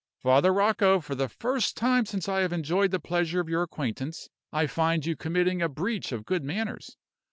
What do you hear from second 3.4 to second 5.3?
your acquaintance, I find you